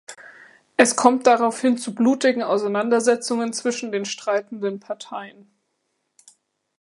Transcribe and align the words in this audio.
Es 0.77 0.95
kommt 0.95 1.27
daraufhin 1.27 1.77
zu 1.77 1.93
blutigen 1.93 2.41
Auseinandersetzungen 2.41 3.53
zwischen 3.53 3.91
den 3.91 4.03
streitenden 4.05 4.79
Parteien. 4.79 5.45